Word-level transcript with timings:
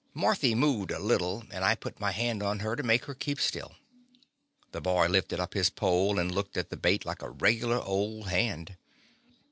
Marthy 0.15 0.55
moved 0.55 0.89
a 0.89 0.97
little, 0.97 1.43
and 1.51 1.63
I 1.63 1.75
put 1.75 1.99
my 1.99 2.09
hand 2.09 2.41
on 2.41 2.57
her 2.61 2.75
to 2.75 2.81
make 2.81 3.05
her 3.05 3.13
keep 3.13 3.39
still. 3.39 3.75
The 4.71 4.81
boy 4.81 5.07
lifted 5.07 5.39
up 5.39 5.53
his 5.53 5.69
pole 5.69 6.17
and 6.17 6.33
looked 6.33 6.57
at 6.57 6.71
the 6.71 6.75
bait 6.75 7.05
like 7.05 7.21
a 7.21 7.29
regular 7.29 7.79
old 7.79 8.27
hand. 8.29 8.77